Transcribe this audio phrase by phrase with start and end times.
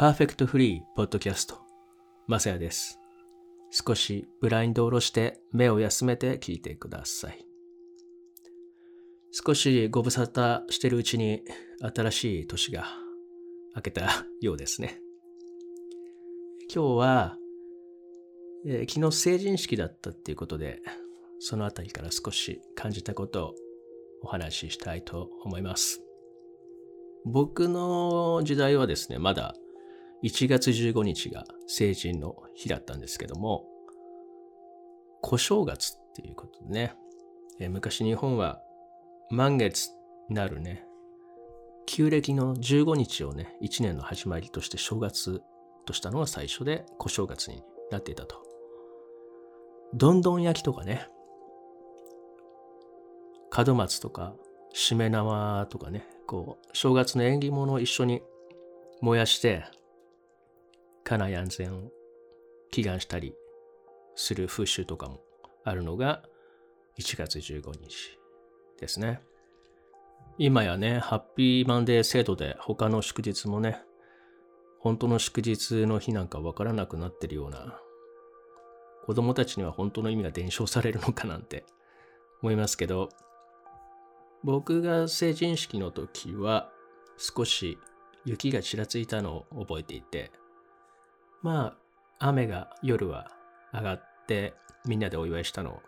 [0.00, 1.58] パーフェクトフリーポッドキャスト、
[2.26, 2.98] まさやです。
[3.70, 7.44] 少しブラインドを下ろして目を休めて聞いてください。
[9.30, 11.42] 少しご無沙汰してるうちに
[11.82, 12.86] 新しい年が
[13.76, 15.02] 明けたようですね。
[16.74, 17.36] 今日は、
[18.64, 20.80] えー、昨日成人式だったっていうことで、
[21.40, 23.54] そのあたりから少し感じたことを
[24.22, 26.00] お話ししたいと思います。
[27.26, 29.54] 僕の時代はですね、まだ
[30.22, 33.64] 1月15日が成人の日だったんですけども、
[35.22, 36.94] 小正月っていうことでね、
[37.58, 38.60] え昔日本は
[39.30, 39.90] 満月
[40.28, 40.84] なるね、
[41.86, 45.42] 旧暦の15日をね、1年の始まりとして正月
[45.86, 48.36] としたのが最初で小正月になっていたと。
[49.94, 51.08] どんどん焼きとかね、
[53.66, 54.34] 門松とか、
[54.72, 58.22] しめ縄とかね、こう、正月の縁起物を一緒に
[59.00, 59.64] 燃やして、
[61.10, 61.90] 家内安全を
[62.70, 63.34] 祈願したり
[64.14, 65.20] する風習とかも
[65.64, 66.22] あるのが
[67.00, 68.16] 1月15日
[68.78, 69.20] ですね。
[70.38, 73.82] 今やね、ハッピーマンデー制度で他の祝日もね、
[74.78, 77.80] 本当の祝日の日なんかわからなくなってるような、
[79.04, 81.64] 子供たちには本当の意味が伝承されるのかなんて
[82.40, 83.08] 思いますけど、
[84.44, 86.70] 僕が成人式の時は
[87.16, 87.78] 少し
[88.24, 90.30] 雪がちらついたのを覚えていて、
[91.42, 91.74] ま
[92.18, 93.30] あ、雨が夜は
[93.72, 95.82] 上がってみんなでお祝いしたのを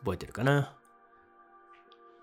[0.00, 0.74] 覚えてるかな。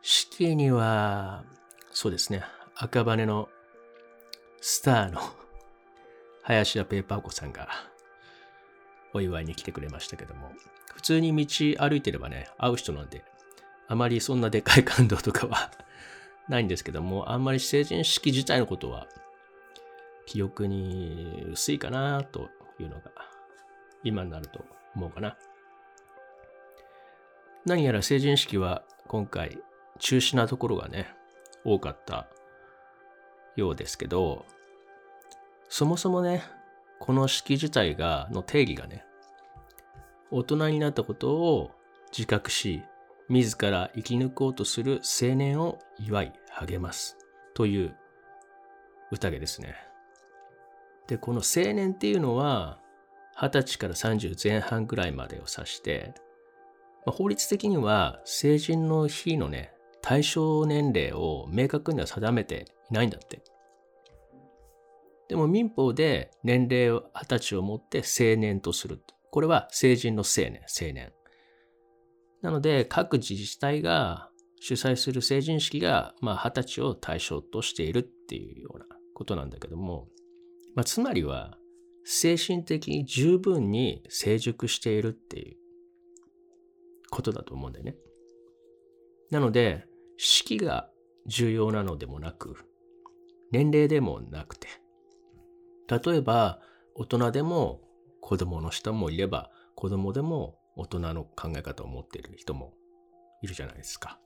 [0.02, 1.44] 式には、
[1.92, 2.44] そうですね、
[2.76, 3.50] 赤羽の
[4.62, 5.22] スターの
[6.44, 7.68] 林田ペーパー子さんが
[9.14, 10.52] お祝いに来てくれましたけども、
[10.94, 13.26] 普通に道歩いてればね、会う人なんで、
[13.88, 15.72] あまりそんなでかい感動とかは
[16.48, 19.08] ないんですけども、あんまり成人式自体のことは
[20.28, 23.12] 記憶に薄いかなというのが
[24.04, 24.64] 今になると
[24.96, 25.36] 思うかな。
[27.66, 29.58] 何やら成人式は今回
[30.00, 31.10] 中止なところがね、
[31.64, 32.28] 多かった
[33.56, 34.46] ようですけど、
[35.70, 36.44] そもそもね、
[37.00, 39.06] この式自体が、の定義がね、
[40.30, 41.72] 大人になったことを
[42.12, 42.84] 自覚し、
[43.30, 47.18] 自ら生き抜こうとする青年を祝い励ます
[47.54, 47.96] という
[49.12, 49.87] 宴ですね。
[51.08, 52.80] で、この青年っていうのは、
[53.38, 56.14] 20歳から30前半ぐらいまでを指して、
[57.06, 63.42] まあ、法律的には成人の日のね、対象年齢を明確には定めていないんだって。
[65.30, 69.02] でも民法で年齢を20歳をもって成年とする。
[69.32, 71.12] これは成人の青年、青年。
[72.42, 74.30] なので各自治体が
[74.60, 80.08] 主催する成人式が、まあ、20歳を対象としているっていうようなことなんだけども、
[80.78, 81.58] まあ、つまりは、
[82.06, 85.58] 精神的に十分に成熟しているっていう
[87.10, 87.96] ことだと思うんだよね。
[89.32, 90.88] なので、式が
[91.26, 92.58] 重要なのでもなく、
[93.52, 94.68] 年齢でもなくて、
[95.90, 96.62] 例えば、
[96.94, 97.82] 大人でも
[98.22, 102.76] 子供の人もいれば、子供でも大人の考え方を持っている人も
[103.42, 104.20] いるじゃないですか。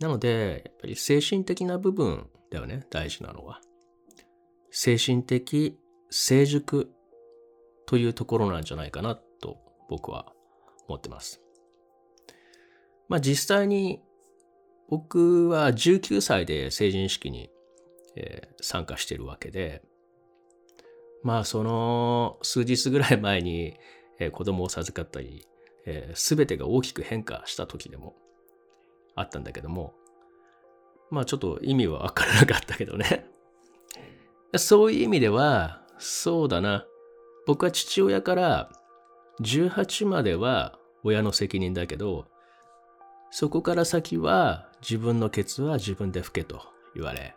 [0.00, 3.60] なので、やっぱり精神的な部分だよね、大事なのは。
[4.70, 5.78] 精神的
[6.10, 6.88] 成熟
[7.86, 9.58] というところなんじゃないかなと
[9.88, 10.32] 僕は
[10.88, 11.40] 思ってます。
[13.08, 14.02] まあ実際に
[14.88, 17.50] 僕は19歳で成人式に、
[18.16, 19.82] え、参加してるわけで、
[21.22, 23.76] まあその数日ぐらい前に、
[24.18, 25.46] え、子供を授かったり、
[25.86, 28.16] え、全てが大きく変化した時でも
[29.14, 29.94] あったんだけども、
[31.10, 33.26] まあちょっと意味はわからなかったけどね。
[34.56, 36.86] そういう意味では、そうだな。
[37.46, 38.70] 僕は父親から
[39.42, 42.26] 18までは親の責任だけど、
[43.30, 46.62] そこから先は自分のケツは自分で拭けと
[46.94, 47.34] 言われ、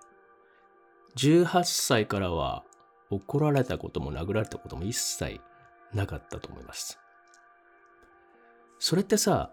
[1.18, 2.64] 18歳からは
[3.10, 5.42] 怒られたことも殴られたことも一切
[5.94, 6.98] なかったと思います。
[8.80, 9.52] それってさ、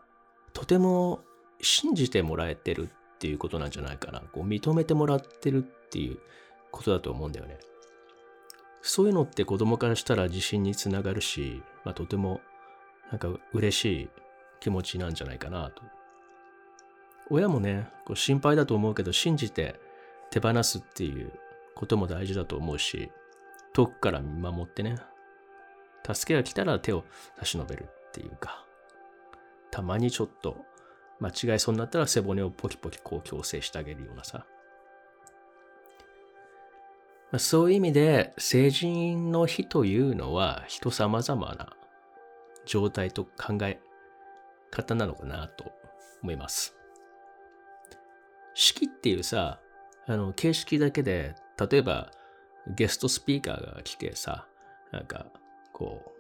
[0.53, 1.21] とても
[1.61, 4.21] 信じてもらえてるっていうことなんじゃないかな。
[4.21, 6.19] こう認めてもらってるっていう
[6.71, 7.59] ことだと思うんだよね。
[8.83, 12.41] そういうのって子供からしたら自信につながるし、まあ、とても
[13.11, 14.11] なんか嬉しい
[14.61, 15.83] 気持ちなんじゃないかなと。
[17.31, 19.79] 親もね、こう心配だと思うけど信じて
[20.31, 21.33] 手放すっていう
[21.75, 23.11] ことも大事だと思うし、
[23.73, 24.97] 遠くから見守ってね、
[26.11, 27.05] 助けが来たら手を
[27.39, 28.65] 差し伸べるっていうか、
[29.71, 30.65] たまにちょっと
[31.21, 34.47] 間違いそうになったら背骨をポキポキこう矯正してあげるようなさ、
[37.37, 41.77] そういう意味で成人の日というのは人様々な
[42.65, 43.81] 状態と考え
[44.71, 45.73] 方なのかなと
[46.23, 46.75] 思います。
[48.55, 49.61] 式っていうさ、
[50.07, 51.35] あの、形式だけで、
[51.71, 52.11] 例えば
[52.75, 54.47] ゲストスピーカーが来てさ、
[54.91, 55.27] なんか、
[55.73, 56.13] こ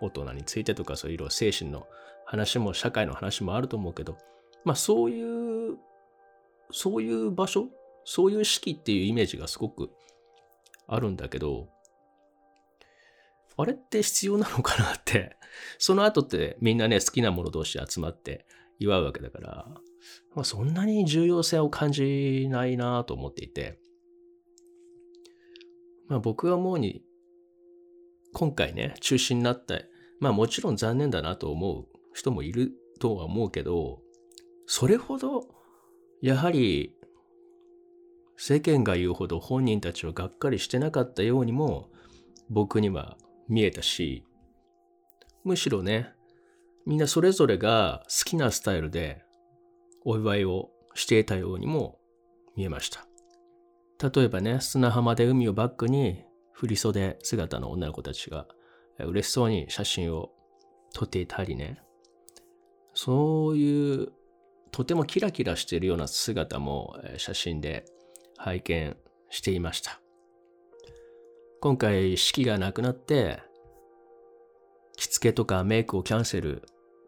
[0.00, 1.86] う、大人についてとか、そういう精神の
[2.24, 4.18] 話も、社会の話もあると思うけど、
[4.64, 5.78] まあそういう、
[6.70, 7.68] そういう場所、
[8.04, 9.90] そういう式っていうイメージがすごく
[10.86, 11.68] あるんだけど、
[13.56, 15.36] あれって必要なのかなって、
[15.78, 18.46] その後ってみんなね、好きなもの同士集まって
[18.78, 19.68] 祝うわけだから、
[20.34, 23.78] まあ、そんなに重要性を感じないなと思っていて、
[26.08, 27.02] まあ、僕が思うに、
[28.32, 29.80] 今回ね、中止になった、
[30.18, 34.00] まあもちろん残念だなと思う人もいるとは思うけど、
[34.66, 35.48] それほど、
[36.22, 36.96] やはり、
[38.44, 41.90] 世間が言うほど本人たちはがっかりしてなかったようにも、
[42.50, 43.16] 僕には
[43.48, 44.26] 見えたし、
[45.44, 46.12] むしろね、
[46.84, 49.22] みんなそれぞれが好きなスタイルで
[50.04, 52.00] お祝いをしていたようにも
[52.56, 53.06] 見えました。
[54.10, 58.48] 例えばね、砂浜で海をバックに振り袖姿の女の子たちが
[58.98, 60.32] 嬉しそうに写真を
[60.92, 61.80] 撮っていたりね、
[62.92, 64.12] そういう
[64.72, 67.84] とてもキラキラしているような姿も写真で
[68.42, 68.96] 拝見
[69.30, 70.00] していました。
[71.60, 73.42] 今回式がなくなって
[74.96, 76.62] 着付けとかメイクをキャンセル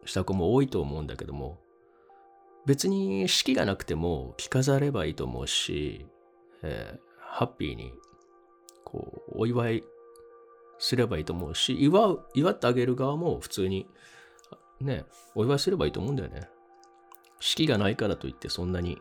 [0.05, 1.59] した子も多いと思うんだけども
[2.65, 6.05] 別に式がなくても着飾ればいいと思うし
[6.67, 7.93] えー、ハッピーに、
[8.83, 9.83] こう、お祝い
[10.79, 13.87] すればいいと思うし、祝う、祝ってあげる側も普通に、
[14.81, 15.05] ね、
[15.35, 16.49] お祝いすればいいと思うんだよね。
[17.39, 18.97] 式がないからといってそんなに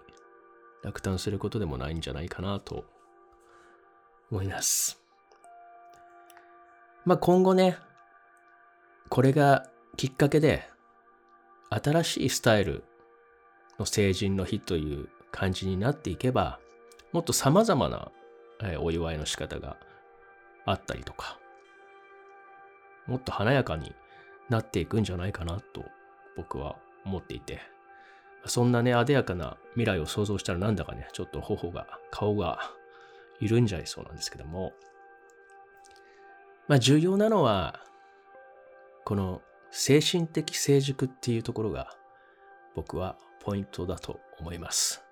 [0.84, 2.84] 落胆することでもないんじゃないかなと
[4.30, 5.00] 思います。
[7.04, 7.78] まあ今後ね、
[9.08, 9.66] これが
[9.96, 10.68] きっかけで
[11.70, 12.84] 新しいスタイル
[13.78, 16.60] の成人の日という感じになっていけば、
[17.12, 18.10] もっと様々な、
[18.80, 19.76] お祝いの仕方が
[20.64, 21.38] あったりとか、
[23.06, 23.94] もっと華やかに
[24.48, 25.84] なっていくんじゃないかなと
[26.36, 27.60] 僕は思っていて、
[28.46, 32.70] そんなね、あでやかな未来を想像したらなんだかね、ちょっと頬が、顔が
[33.40, 34.72] 緩んじゃいそうなんですけども、
[36.68, 37.80] まあ重要なのは、
[39.04, 41.94] この精神的成熟っていうところが
[42.74, 45.04] 僕はポイントだと思います。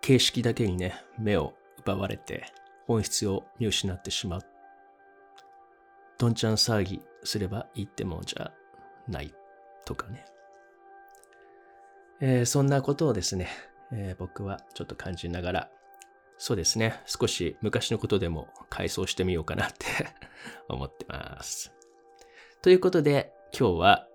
[0.00, 2.52] 形式だけにね、目を奪われて
[2.86, 4.40] 本質を見失ってしまう。
[6.18, 8.52] どんちゃん騒ぎすればいいってもんじゃ
[9.08, 9.32] ない
[9.84, 10.24] とかね。
[12.20, 13.48] えー、そんなことをですね、
[13.92, 15.70] えー、僕はちょっと感じながら、
[16.38, 19.86] そうですね、少し昔のことでも回想してみようかなって
[20.68, 21.72] 思ってます。
[22.62, 24.08] ということで、今日は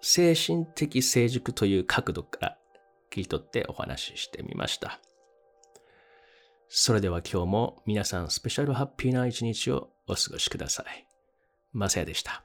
[0.00, 2.58] 精神的成熟という角度から
[3.10, 5.00] 切り取ってお話ししてみました。
[6.68, 11.06] それでは今日も皆さんスペシャルハッピーな一日をお過ごしください。
[11.72, 12.44] マセヤでした。